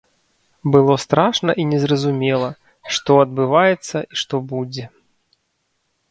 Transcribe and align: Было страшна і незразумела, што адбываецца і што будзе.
Было 0.75 0.93
страшна 1.03 1.51
і 1.63 1.65
незразумела, 1.73 2.49
што 2.95 3.11
адбываецца 3.25 3.97
і 4.11 4.15
што 4.23 4.35
будзе. 4.53 4.85